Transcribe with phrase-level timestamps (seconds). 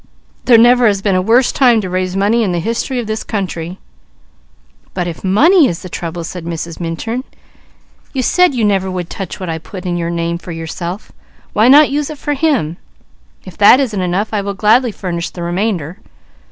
[0.45, 3.23] There never has been a worse time to raise money in the history of this
[3.23, 3.77] country."
[4.95, 6.79] "But if money is the trouble," said Mrs.
[6.79, 7.23] Minturn,
[8.11, 11.11] "you said you never would touch what I put in your name for yourself,
[11.53, 12.77] why not use it for him?
[13.45, 15.99] If that isn't enough, I will gladly furnish the remainder.